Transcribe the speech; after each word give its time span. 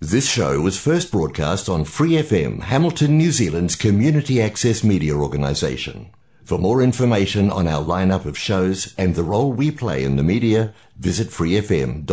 This 0.00 0.28
show 0.28 0.60
was 0.60 0.78
first 0.78 1.12
broadcast 1.12 1.68
on 1.68 1.84
Free 1.84 2.12
FM, 2.12 2.62
Hamilton, 2.62 3.16
New 3.16 3.30
Zealand's 3.30 3.76
community 3.76 4.42
access 4.42 4.82
media 4.82 5.14
organisation. 5.14 6.10
For 6.44 6.58
more 6.58 6.82
information 6.82 7.50
on 7.50 7.68
our 7.68 7.84
lineup 7.84 8.24
of 8.26 8.36
shows 8.36 8.94
and 8.98 9.14
the 9.14 9.22
role 9.22 9.52
we 9.52 9.70
play 9.70 10.02
in 10.02 10.16
the 10.16 10.24
media, 10.24 10.74
visit 10.98 11.28
freefm.org.nz. 11.28 12.04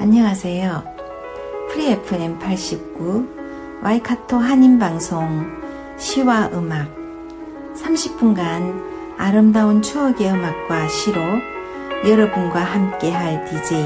안녕하세요. 0.00 0.82
프리 1.70 1.92
FM 1.92 2.38
89 2.42 3.45
와이카토 3.83 4.37
한인방송 4.37 5.97
시와 5.97 6.49
음악 6.53 6.89
30분간 7.75 8.83
아름다운 9.17 9.83
추억의 9.83 10.31
음악과 10.31 10.87
시로 10.87 11.21
여러분과 12.07 12.59
함께할 12.59 13.45
DJ 13.45 13.83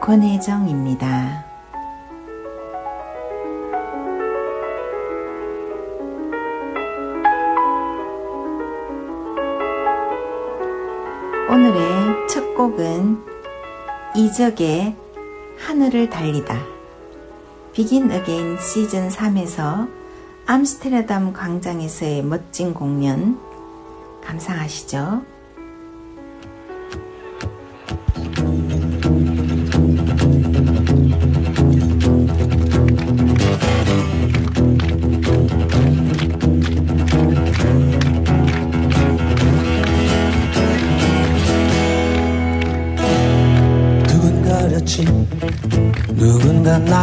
권혜정입니다. 0.00 1.46
오늘의 11.48 12.28
첫 12.28 12.54
곡은 12.54 13.24
이적의 14.16 14.96
하늘을 15.58 16.10
달리다. 16.10 16.71
Begin 17.72 18.12
Again 18.12 18.58
시즌 18.58 19.08
3에서 19.08 19.88
암스테르담 20.44 21.32
광장에서의 21.32 22.22
멋진 22.22 22.74
공연 22.74 23.40
감상하시죠. 24.22 25.22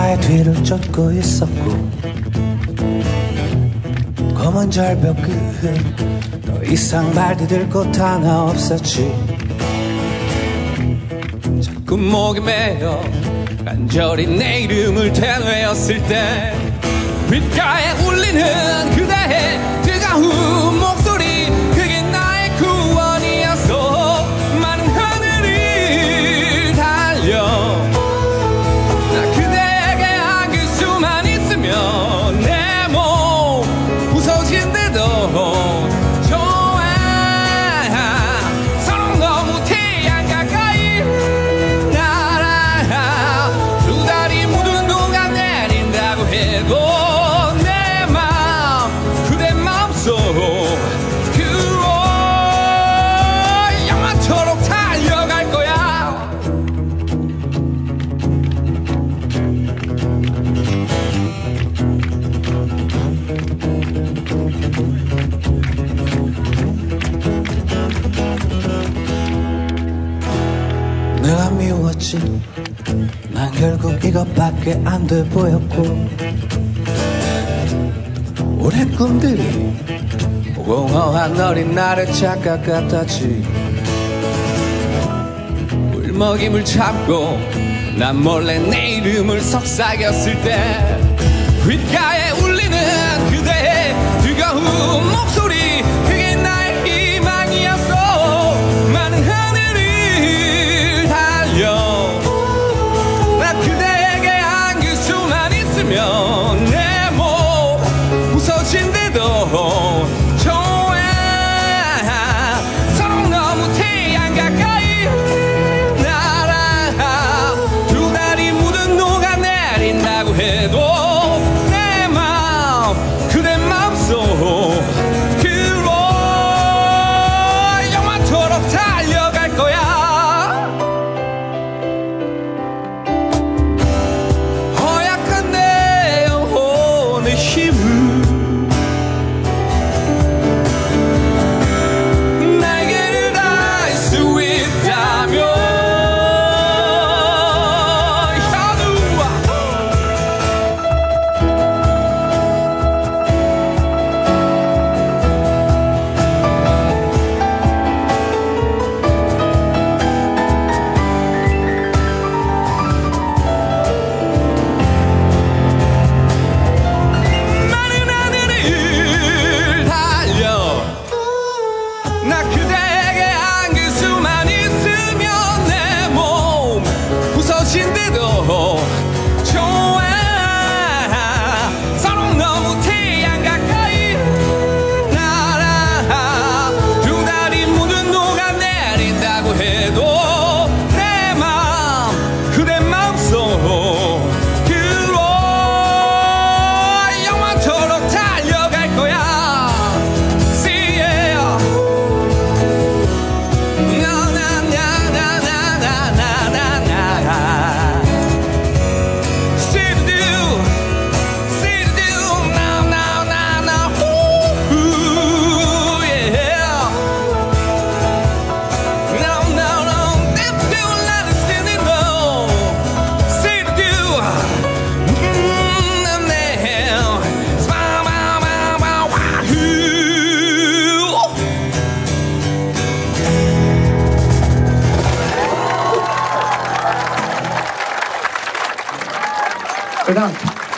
나의 0.09 0.21
뒤를 0.21 0.63
쫓고 0.63 1.11
있었고 1.11 1.89
검은 4.33 4.71
절벽 4.71 5.15
끝더 5.21 6.63
이상 6.63 7.11
발디딜 7.13 7.69
곳 7.69 7.95
하나 7.99 8.45
없었지. 8.45 9.13
자꾸 11.61 11.97
목에 11.97 12.39
매여 12.39 13.03
간절히 13.63 14.25
내 14.25 14.61
이름을 14.61 15.13
되뇌었을 15.13 16.01
때 16.07 16.55
귓가에 17.29 17.91
울리는 18.03 18.58
미웠지. 71.99 72.17
난 73.29 73.51
결국 73.51 74.03
이것밖에 74.03 74.81
안 74.85 75.05
돼 75.05 75.23
보였고. 75.25 76.09
올해 78.57 78.85
꿈들이 78.85 79.73
공허한 80.55 81.39
어린 81.39 81.75
나를 81.75 82.11
착각 82.11 82.65
같았지. 82.65 83.43
울먹임을 85.93 86.65
참고 86.65 87.37
난 87.97 88.21
몰래 88.21 88.59
내 88.59 88.95
이름을 88.95 89.41
속삭였을 89.41 90.41
때 90.41 90.99
귓가에 91.63 92.31
울리는 92.31 93.29
그대의 93.29 93.95
뜨거운 94.23 95.28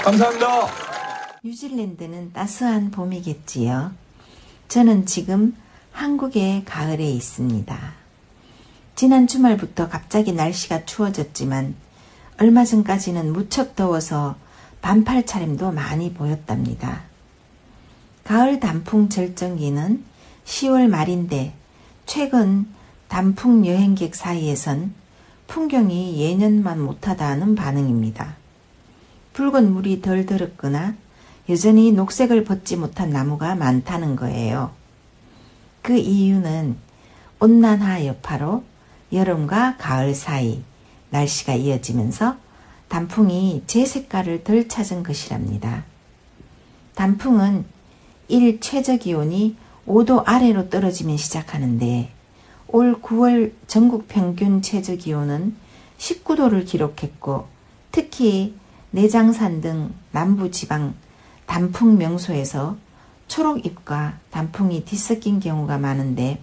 감사합니다. 0.03 0.47
뉴질랜드는 1.41 2.33
따스한 2.33 2.91
봄이겠지요. 2.91 3.91
저는 4.67 5.05
지금 5.05 5.55
한국의 5.93 6.65
가을에 6.65 7.09
있습니다. 7.09 7.93
지난 8.95 9.27
주말부터 9.27 9.87
갑자기 9.87 10.33
날씨가 10.33 10.83
추워졌지만 10.83 11.75
얼마 12.41 12.65
전까지는 12.65 13.31
무척 13.31 13.77
더워서 13.77 14.35
반팔 14.81 15.25
차림도 15.25 15.71
많이 15.71 16.13
보였답니다. 16.13 17.03
가을 18.25 18.59
단풍 18.59 19.07
절정기는 19.07 20.03
10월 20.43 20.89
말인데 20.89 21.53
최근 22.05 22.67
단풍 23.07 23.65
여행객 23.65 24.13
사이에선 24.13 24.93
풍경이 25.47 26.21
예년만 26.21 26.81
못하다는 26.81 27.55
반응입니다. 27.55 28.40
붉은 29.33 29.71
물이 29.71 30.01
덜 30.01 30.25
들었거나 30.25 30.95
여전히 31.49 31.91
녹색을 31.91 32.43
벗지 32.43 32.75
못한 32.75 33.09
나무가 33.09 33.55
많다는 33.55 34.15
거예요. 34.15 34.71
그 35.81 35.97
이유는 35.97 36.77
온난화 37.39 38.05
여파로 38.05 38.63
여름과 39.11 39.77
가을 39.77 40.13
사이 40.13 40.63
날씨가 41.09 41.55
이어지면서 41.55 42.37
단풍이 42.87 43.63
제 43.67 43.85
색깔을 43.85 44.43
덜 44.43 44.67
찾은 44.67 45.03
것이랍니다. 45.03 45.85
단풍은 46.95 47.65
1 48.27 48.59
최저 48.59 48.97
기온이 48.97 49.55
5도 49.87 50.23
아래로 50.25 50.69
떨어지면 50.69 51.17
시작하는데 51.17 52.11
올 52.67 53.01
9월 53.01 53.53
전국 53.67 54.07
평균 54.07 54.61
최저 54.61 54.95
기온은 54.95 55.55
19도를 55.97 56.65
기록했고 56.65 57.47
특히 57.91 58.55
내장산 58.91 59.61
등 59.61 59.93
남부 60.11 60.51
지방 60.51 60.93
단풍 61.45 61.97
명소에서 61.97 62.77
초록 63.27 63.65
잎과 63.65 64.19
단풍이 64.29 64.85
뒤섞인 64.85 65.39
경우가 65.39 65.77
많은데 65.77 66.41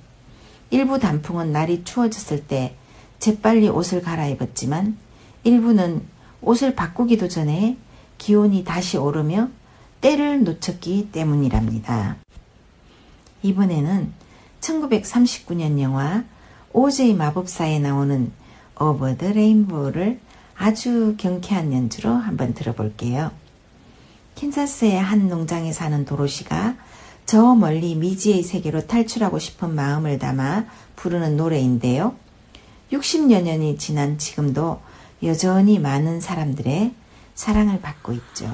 일부 0.70 0.98
단풍은 0.98 1.52
날이 1.52 1.84
추워졌을 1.84 2.46
때 2.46 2.76
재빨리 3.18 3.68
옷을 3.68 4.02
갈아입었지만 4.02 4.96
일부는 5.44 6.02
옷을 6.40 6.74
바꾸기도 6.74 7.28
전에 7.28 7.76
기온이 8.16 8.64
다시 8.64 8.96
오르며 8.96 9.48
때를 10.00 10.44
놓쳤기 10.44 11.10
때문이랍니다. 11.12 12.16
이번에는 13.42 14.12
1939년 14.60 15.80
영화 15.80 16.24
오즈의 16.72 17.14
마법사에 17.14 17.78
나오는 17.78 18.32
Over 18.78 19.16
the 19.16 19.32
Rainbow를 19.32 20.20
아주 20.58 21.14
경쾌한 21.16 21.72
연주로 21.72 22.10
한번 22.10 22.52
들어볼게요. 22.52 23.30
캔사스의 24.34 25.00
한 25.00 25.28
농장에 25.28 25.72
사는 25.72 26.04
도로시가 26.04 26.76
저 27.26 27.54
멀리 27.54 27.94
미지의 27.94 28.42
세계로 28.42 28.86
탈출하고 28.86 29.38
싶은 29.38 29.74
마음을 29.74 30.18
담아 30.18 30.64
부르는 30.96 31.36
노래인데요. 31.36 32.16
60여 32.92 33.42
년이 33.42 33.78
지난 33.78 34.18
지금도 34.18 34.80
여전히 35.22 35.78
많은 35.78 36.20
사람들의 36.20 36.92
사랑을 37.34 37.80
받고 37.80 38.12
있죠. 38.12 38.52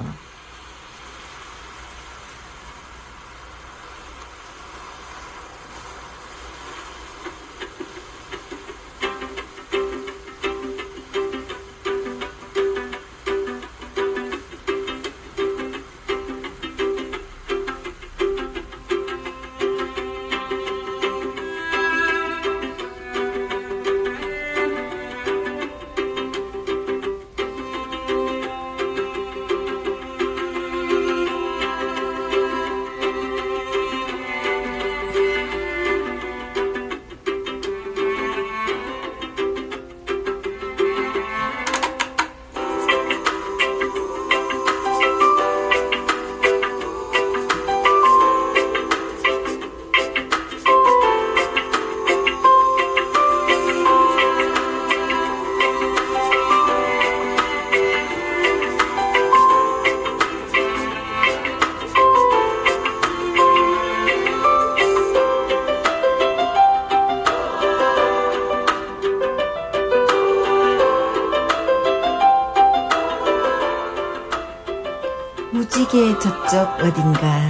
저쪽 76.47 76.79
어딘가 76.79 77.49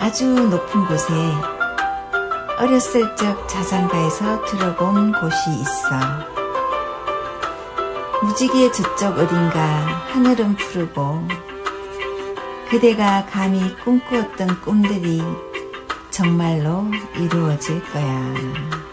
아주 0.00 0.26
높은 0.26 0.84
곳에 0.86 1.12
어렸을 2.58 3.14
적 3.14 3.48
자장가에서 3.48 4.44
들어본 4.46 5.12
곳이 5.12 5.50
있어. 5.60 5.90
무지개 8.24 8.72
저쪽 8.72 9.16
어딘가 9.16 9.60
하늘은 10.08 10.56
푸르고 10.56 11.28
그대가 12.68 13.24
감히 13.26 13.76
꿈꾸었던 13.84 14.60
꿈들이 14.60 15.22
정말로 16.10 16.84
이루어질 17.16 17.80
거야. 17.92 18.85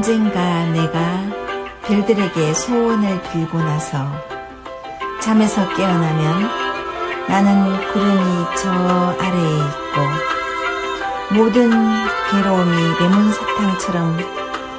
언젠가 0.00 0.64
내가 0.64 0.98
별들에게 1.82 2.54
소원을 2.54 3.20
빌고 3.20 3.58
나서 3.58 4.10
잠에서 5.20 5.68
깨어나면 5.76 6.48
나는 7.28 7.92
구름이 7.92 8.46
저 8.56 8.70
아래에 9.20 9.58
있고 9.58 10.00
모든 11.34 11.70
괴로움이 12.30 12.94
레몬사탕처럼 12.98 14.16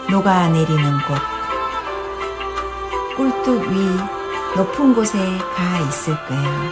녹아내리는 0.09 0.97
곳 1.07 1.21
꿀뚝 3.15 3.69
위 3.69 3.77
높은 4.57 4.95
곳에 4.95 5.19
가 5.37 5.79
있을 5.87 6.15
거야. 6.25 6.71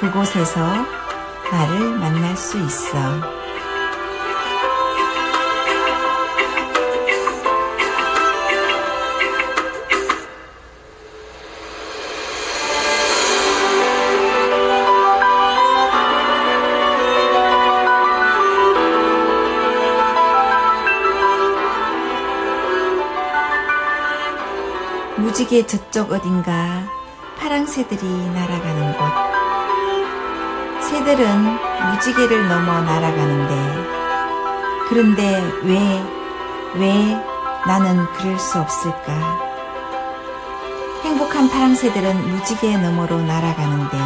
그곳에서 0.00 0.60
나를 1.50 1.98
만날 1.98 2.36
수 2.36 2.58
있어. 2.58 3.47
무지개 25.48 25.66
저쪽 25.66 26.12
어딘가 26.12 26.86
파랑 27.38 27.64
새들이 27.64 28.02
날아가는 28.06 28.92
곳. 28.98 29.00
새들은 30.82 31.58
무지개를 31.90 32.48
넘어 32.48 32.82
날아가는데, 32.82 33.54
그런데 34.90 35.42
왜, 35.62 36.02
왜 36.74 37.16
나는 37.66 38.04
그럴 38.12 38.38
수 38.38 38.58
없을까? 38.58 39.38
행복한 41.04 41.48
파랑새들은 41.48 42.28
무지개 42.28 42.76
너머로 42.76 43.22
날아가는데 43.22 43.96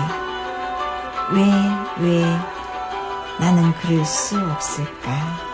왜, 1.32 1.42
왜 1.98 2.22
나는 3.40 3.72
그럴 3.80 4.04
수 4.04 4.38
없을까? 4.38 5.51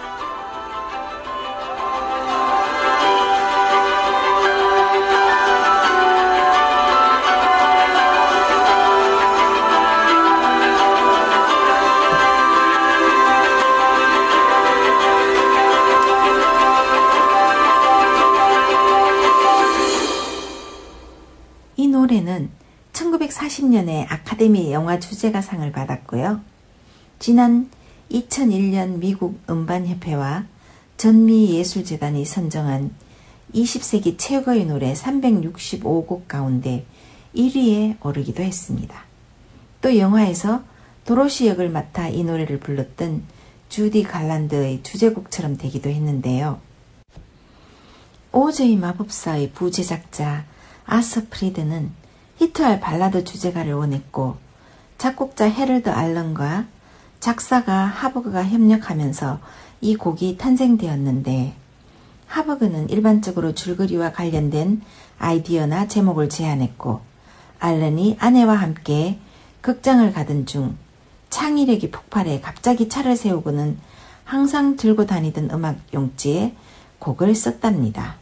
1940년에 23.58 24.06
아카데미 24.08 24.72
영화 24.72 24.98
주제가상을 24.98 25.70
받았고요. 25.72 26.40
지난 27.18 27.70
2001년 28.10 28.98
미국 28.98 29.40
음반협회와 29.50 30.44
전미예술재단이 30.96 32.24
선정한 32.24 32.94
20세기 33.54 34.16
최고의 34.18 34.66
노래 34.66 34.92
365곡 34.92 36.28
가운데 36.28 36.86
1위에 37.34 38.04
오르기도 38.04 38.42
했습니다. 38.42 39.04
또 39.80 39.96
영화에서 39.96 40.62
도로시 41.04 41.46
역을 41.48 41.68
맡아 41.68 42.08
이 42.08 42.24
노래를 42.24 42.60
불렀던 42.60 43.22
주디 43.68 44.02
갈란드의 44.02 44.82
주제곡처럼 44.82 45.56
되기도 45.56 45.90
했는데요. 45.90 46.60
오제이 48.32 48.76
마법사의 48.76 49.52
부제작자 49.52 50.44
아서 50.84 51.22
프리드는 51.30 51.92
히트할 52.38 52.80
발라드 52.80 53.24
주제가를 53.24 53.74
원했고 53.74 54.36
작곡자 54.96 55.48
헤럴드 55.48 55.90
알런과 55.90 56.66
작사가 57.20 57.84
하버그가 57.84 58.44
협력하면서 58.44 59.40
이 59.80 59.96
곡이 59.96 60.38
탄생되었는데 60.38 61.54
하버그는 62.26 62.90
일반적으로 62.90 63.54
줄거리와 63.54 64.12
관련된 64.12 64.82
아이디어나 65.18 65.88
제목을 65.88 66.28
제안했고 66.28 67.00
알런이 67.58 68.16
아내와 68.20 68.54
함께 68.54 69.18
극장을 69.60 70.12
가던 70.12 70.46
중 70.46 70.76
창의력이 71.30 71.90
폭발해 71.90 72.40
갑자기 72.40 72.88
차를 72.88 73.16
세우고는 73.16 73.78
항상 74.24 74.76
들고 74.76 75.06
다니던 75.06 75.50
음악 75.50 75.78
용지에 75.92 76.54
곡을 77.00 77.34
썼답니다. 77.34 78.16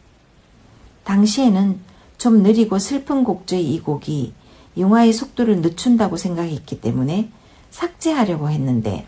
당시에는 1.05 1.81
좀 2.19 2.43
느리고 2.43 2.79
슬픈 2.79 3.25
곡조의 3.25 3.73
이 3.73 3.81
곡이 3.81 4.33
영화의 4.79 5.13
속도를 5.13 5.61
늦춘다고 5.61 6.17
생각했기 6.17 6.81
때문에 6.81 7.31
삭제하려고 7.71 8.51
했는데 8.51 9.07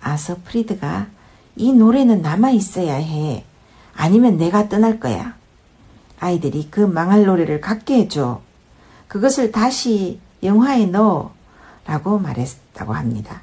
아서 0.00 0.36
프리드가 0.44 1.08
이 1.56 1.72
노래는 1.72 2.22
남아 2.22 2.50
있어야 2.50 2.94
해. 2.94 3.44
아니면 3.94 4.36
내가 4.36 4.68
떠날 4.68 4.98
거야. 5.00 5.36
아이들이 6.18 6.68
그 6.70 6.80
망할 6.80 7.24
노래를 7.24 7.60
갖게 7.60 7.96
해줘. 7.98 8.40
그것을 9.08 9.52
다시 9.52 10.20
영화에 10.42 10.86
넣어. 10.86 11.32
라고 11.86 12.18
말했다고 12.18 12.92
합니다. 12.92 13.42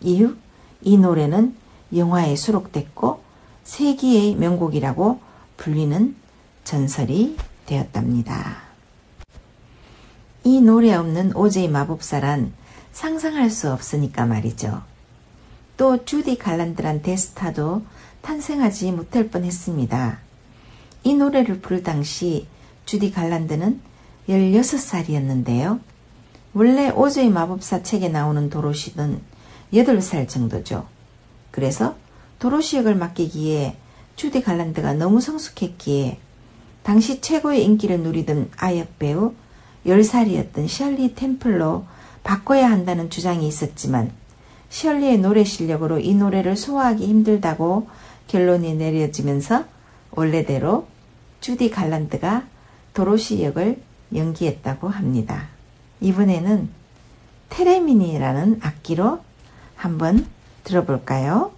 이후 0.00 0.36
이 0.82 0.98
노래는 0.98 1.56
영화에 1.94 2.36
수록됐고 2.36 3.22
세기의 3.64 4.34
명곡이라고 4.34 5.20
불리는 5.56 6.14
전설이 6.64 7.36
되었답니다. 7.68 8.62
이 10.44 10.60
노래 10.60 10.94
없는 10.94 11.36
오제이 11.36 11.68
마법사란 11.68 12.52
상상할 12.92 13.50
수 13.50 13.70
없으니까 13.70 14.24
말이죠. 14.24 14.82
또 15.76 16.04
주디 16.04 16.38
갈란드란 16.38 17.02
데스타도 17.02 17.82
탄생하지 18.22 18.92
못할 18.92 19.28
뻔했습니다. 19.28 20.18
이 21.04 21.14
노래를 21.14 21.60
부를 21.60 21.82
당시 21.82 22.48
주디 22.86 23.12
갈란드는 23.12 23.80
16살이었는데요. 24.28 25.80
원래 26.54 26.90
오즈의 26.90 27.30
마법사 27.30 27.82
책에 27.82 28.08
나오는 28.08 28.50
도로시는 28.50 29.20
8살 29.72 30.28
정도죠. 30.28 30.86
그래서 31.50 31.96
도로시 32.38 32.78
역을 32.78 32.94
맡기기에 32.94 33.76
주디 34.16 34.42
갈란드가 34.42 34.94
너무 34.94 35.20
성숙했기에 35.20 36.18
당시 36.88 37.20
최고의 37.20 37.66
인기를 37.66 38.00
누리던 38.00 38.50
아역 38.56 38.98
배우 38.98 39.34
10살이었던 39.84 40.68
셜리 40.68 41.14
템플로 41.14 41.84
바꿔야 42.24 42.70
한다는 42.70 43.10
주장이 43.10 43.46
있었지만 43.46 44.10
셜리의 44.70 45.18
노래 45.18 45.44
실력으로 45.44 45.98
이 45.98 46.14
노래를 46.14 46.56
소화하기 46.56 47.06
힘들다고 47.06 47.90
결론이 48.28 48.72
내려지면서 48.76 49.66
원래대로 50.12 50.86
주디 51.42 51.68
갈란드가 51.68 52.46
도로시 52.94 53.42
역을 53.42 53.82
연기했다고 54.14 54.88
합니다. 54.88 55.48
이번에는 56.00 56.70
테레미니라는 57.50 58.60
악기로 58.62 59.20
한번 59.76 60.26
들어볼까요? 60.64 61.52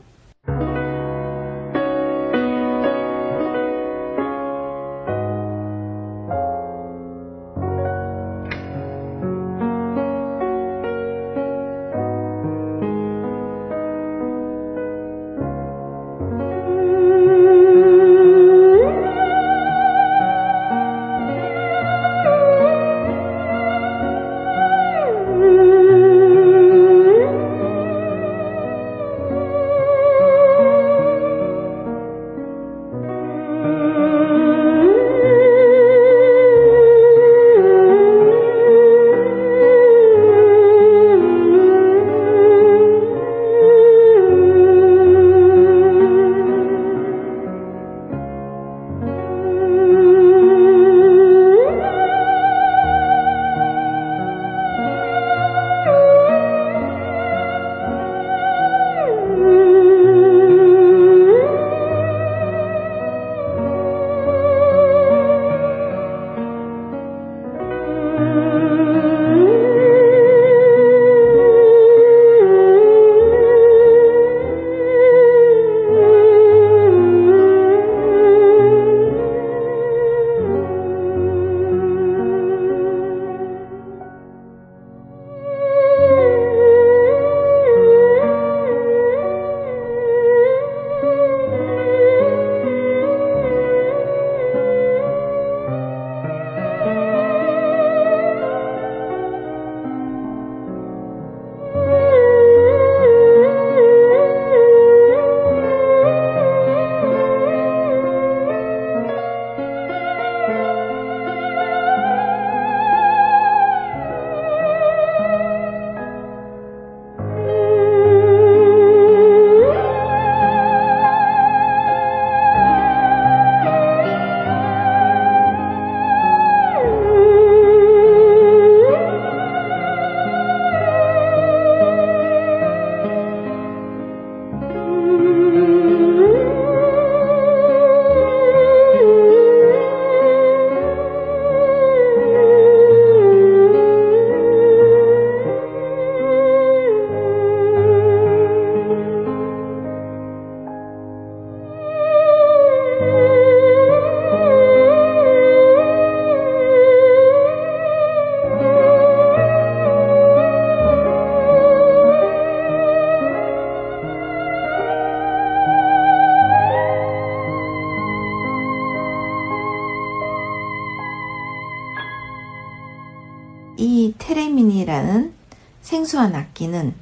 악기라는 174.90 175.32
생소한 175.80 176.34
악기는 176.34 176.92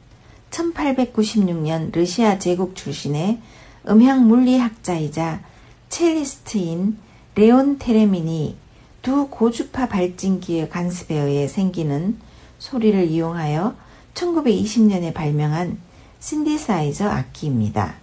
1896년 0.50 1.94
러시아 1.94 2.38
제국 2.38 2.76
출신의 2.76 3.40
음향 3.88 4.28
물리학자이자 4.28 5.40
첼리스트인 5.88 6.98
레온 7.34 7.78
테레민이 7.78 8.56
두 9.00 9.28
고주파 9.28 9.88
발진기의 9.88 10.68
간섭에 10.68 11.18
의해 11.18 11.48
생기는 11.48 12.18
소리를 12.58 13.08
이용하여 13.08 13.74
1920년에 14.14 15.14
발명한 15.14 15.78
신디사이저 16.20 17.08
악기입니다. 17.08 17.94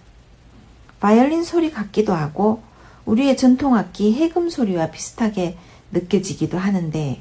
바이올린 0.98 1.44
소리 1.44 1.70
같기도 1.70 2.12
하고 2.12 2.62
우리의 3.04 3.36
전통 3.36 3.76
악기 3.76 4.14
해금 4.14 4.50
소리와 4.50 4.90
비슷하게 4.90 5.56
느껴지기도 5.92 6.58
하는데 6.58 7.20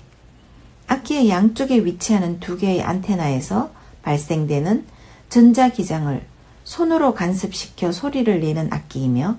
악기의 0.88 1.30
양쪽에 1.30 1.84
위치하는 1.84 2.40
두 2.40 2.58
개의 2.58 2.84
안테나에서 2.84 3.72
발생되는 4.04 4.86
전자기장을 5.30 6.24
손으로 6.64 7.14
간섭시켜 7.14 7.92
소리를 7.92 8.40
내는 8.40 8.72
악기이며 8.72 9.38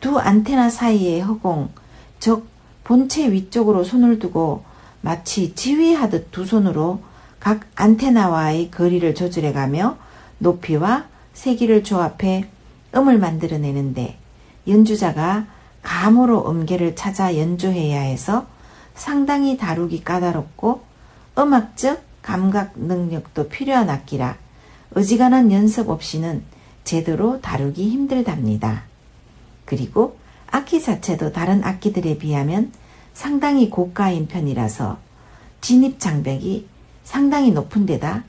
두 0.00 0.18
안테나 0.18 0.70
사이의 0.70 1.20
허공, 1.20 1.70
즉 2.18 2.46
본체 2.84 3.30
위쪽으로 3.32 3.84
손을 3.84 4.18
두고 4.18 4.64
마치 5.00 5.54
지휘하듯 5.54 6.30
두 6.30 6.44
손으로 6.44 7.00
각 7.38 7.66
안테나와의 7.74 8.70
거리를 8.70 9.14
조절해가며 9.14 9.96
높이와 10.38 11.06
세기를 11.32 11.82
조합해 11.82 12.46
음을 12.94 13.18
만들어내는데 13.18 14.18
연주자가 14.68 15.46
감으로 15.82 16.48
음계를 16.48 16.94
찾아 16.94 17.36
연주해야 17.36 18.00
해서 18.00 18.46
상당히 18.94 19.56
다루기 19.56 20.02
까다롭고 20.04 20.82
음악적 21.38 22.02
감각 22.22 22.72
능력도 22.76 23.48
필요한 23.48 23.90
악기라 23.90 24.36
어지간한 24.94 25.50
연습 25.52 25.88
없이는 25.88 26.42
제대로 26.84 27.40
다루기 27.40 27.88
힘들답니다. 27.88 28.84
그리고 29.64 30.16
악기 30.50 30.82
자체도 30.82 31.32
다른 31.32 31.64
악기들에 31.64 32.18
비하면 32.18 32.72
상당히 33.14 33.70
고가인 33.70 34.28
편이라서 34.28 34.98
진입 35.60 35.98
장벽이 35.98 36.66
상당히 37.04 37.52
높은 37.52 37.86
데다 37.86 38.24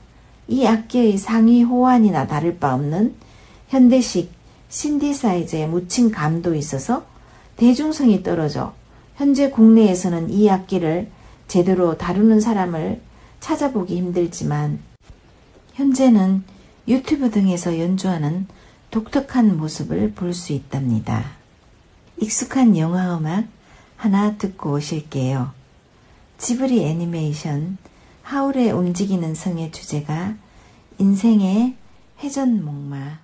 이 0.48 0.66
악기의 0.66 1.18
상위 1.18 1.62
호환이나 1.62 2.26
다를 2.26 2.58
바 2.58 2.74
없는 2.74 3.14
현대식 3.68 4.32
신디사이저의 4.68 5.68
묻힌 5.68 6.10
감도 6.10 6.54
있어서 6.54 7.04
대중성이 7.56 8.22
떨어져 8.22 8.74
현재 9.16 9.50
국내에서는 9.50 10.30
이 10.30 10.50
악기를 10.50 11.10
제대로 11.46 11.96
다루는 11.96 12.40
사람을 12.40 13.00
찾아보기 13.40 13.96
힘들지만 13.96 14.80
현재는 15.74 16.44
유튜브 16.88 17.30
등에서 17.30 17.78
연주하는 17.78 18.46
독특한 18.90 19.56
모습을 19.56 20.12
볼 20.12 20.32
수 20.34 20.52
있답니다. 20.52 21.24
익숙한 22.20 22.76
영화 22.76 23.16
음악 23.16 23.46
하나 23.96 24.36
듣고 24.36 24.74
오실게요. 24.74 25.52
지브리 26.38 26.84
애니메이션 26.84 27.78
하울의 28.22 28.70
움직이는 28.72 29.34
성의 29.34 29.72
주제가 29.72 30.34
인생의 30.98 31.74
회전목마 32.22 33.18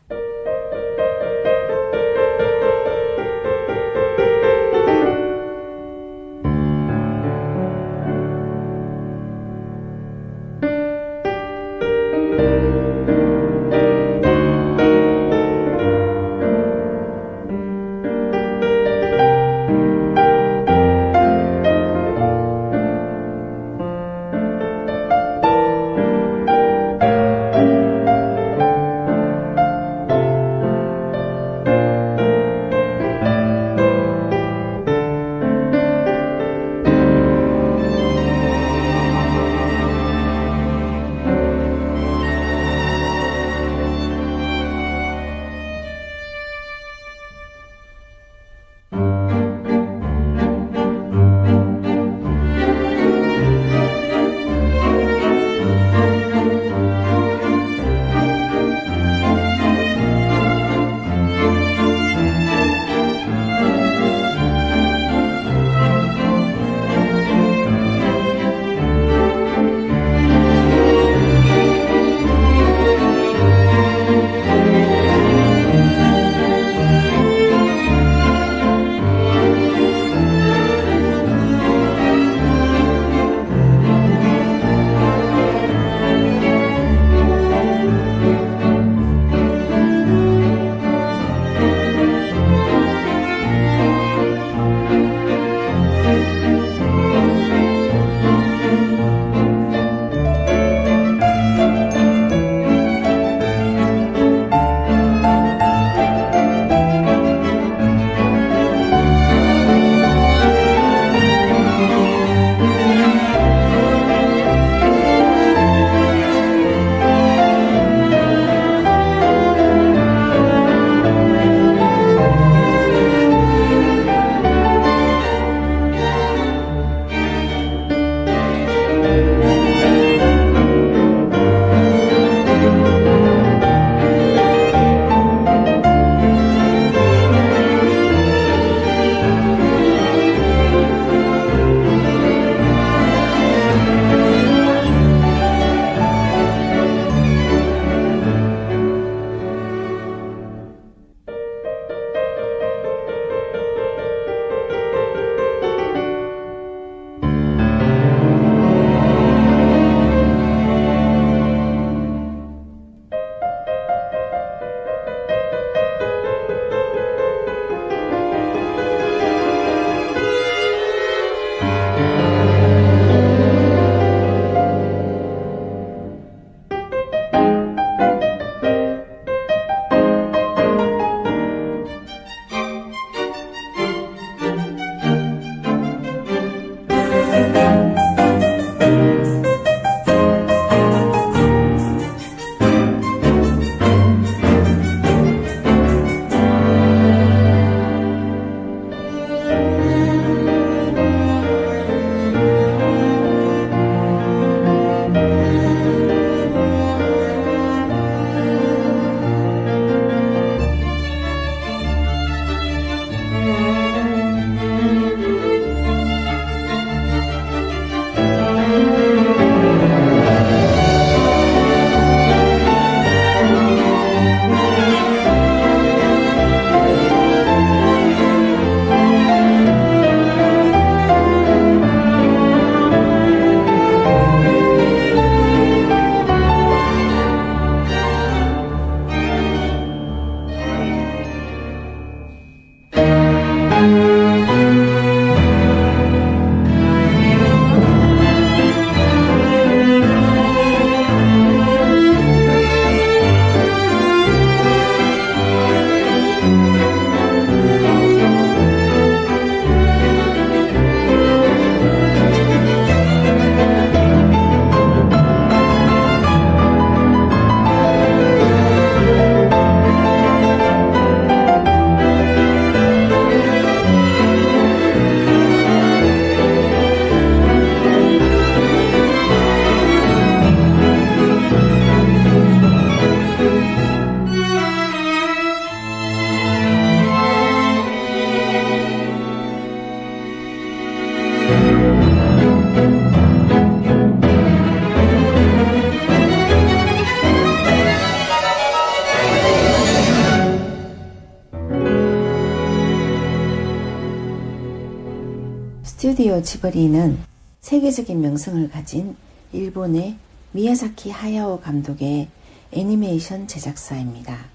지버리는 306.43 307.19
세계적인 307.61 308.21
명성을 308.21 308.71
가진 308.71 309.17
일본의 309.53 310.17
미야사키 310.53 311.11
하야오 311.11 311.61
감독의 311.61 312.29
애니메이션 312.73 313.47
제작사입니다. 313.47 314.47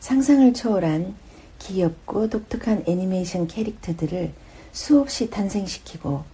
상상을 0.00 0.52
초월한 0.54 1.14
귀엽고 1.58 2.28
독특한 2.28 2.84
애니메이션 2.86 3.46
캐릭터들을 3.46 4.32
수없이 4.72 5.30
탄생시키고 5.30 6.24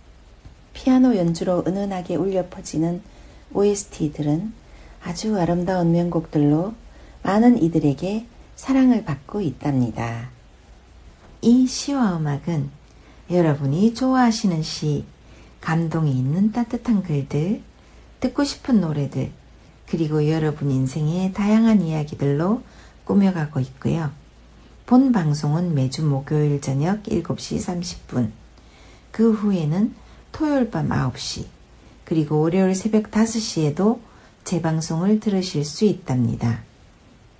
피아노 0.73 1.17
연주로 1.17 1.65
은은하게 1.67 2.17
울려 2.17 2.49
퍼지는 2.49 3.03
OST들은 3.53 4.53
아주 5.03 5.39
아름다운 5.39 5.93
명곡들로 5.93 6.75
많은 7.23 7.63
이들에게 7.63 8.27
사랑을 8.57 9.05
받고 9.05 9.41
있답니다. 9.41 10.31
이 11.41 11.67
시와 11.67 12.17
음악은 12.17 12.78
여러분이 13.31 13.93
좋아하시는 13.95 14.63
시, 14.63 15.05
감동이 15.61 16.13
있는 16.13 16.51
따뜻한 16.51 17.03
글들, 17.03 17.63
듣고 18.21 18.43
싶은 18.43 18.81
노래들, 18.81 19.33
그리고 19.87 20.29
여러분 20.29 20.71
인생의 20.71 21.35
다양한 21.35 21.83
이야기들로 21.83 22.63
꾸며가고 23.05 23.61
있고요. 23.61 24.11
본 24.87 25.13
방송은 25.13 25.75
매주 25.75 26.05
목요일 26.05 26.63
저녁 26.63 27.03
7시 27.03 27.59
30분, 27.59 28.31
그 29.11 29.33
후에는 29.33 29.95
토요일 30.33 30.71
밤 30.71 30.89
9시, 30.89 31.47
그리고 32.05 32.41
월요일 32.41 32.75
새벽 32.75 33.11
5시에도 33.11 34.01
재방송을 34.45 35.21
들으실 35.21 35.67
수 35.67 35.85
있답니다. 35.85 36.63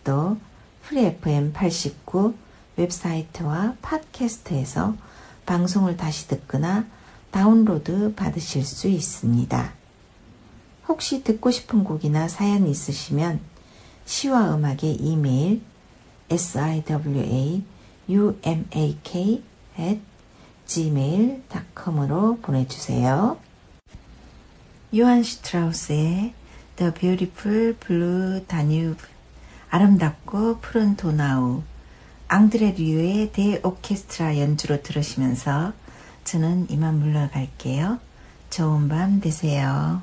또 0.05 0.37
Free 0.83 1.07
FM 1.07 1.55
89 1.55 2.35
웹사이트와 2.77 3.77
팟캐스트에서 3.81 4.95
방송을 5.49 5.97
다시 5.97 6.29
듣거나 6.29 6.85
다운로드 7.31 8.15
받으실 8.15 8.63
수 8.67 8.87
있습니다. 8.87 9.73
혹시 10.87 11.25
듣고 11.25 11.51
싶은 11.51 11.85
곡이나 11.85 12.29
사연 12.29 12.67
있으시면 12.67 13.41
시와 14.05 14.55
음악의 14.55 14.97
이메일 14.97 15.63
siwaUMAK 16.31 17.65
at 19.79 20.01
gmail.com으로 20.67 22.41
보내주세요. 22.43 23.39
요한 24.99 25.23
슈트라우스의 25.23 26.35
The 26.77 26.93
Beautiful 26.93 27.75
Blue 27.77 28.45
Danube 28.47 29.03
아름답고 29.71 30.59
푸른 30.61 30.95
도나우 30.97 31.63
앙드레 32.31 32.73
류의 32.73 33.33
대오케스트라 33.33 34.39
연주로 34.39 34.83
들으시면서 34.83 35.73
저는 36.25 36.67
이만 36.69 36.99
물러갈게요. 36.99 37.99
좋은 38.51 38.89
밤 38.89 39.21
되세요. 39.21 40.03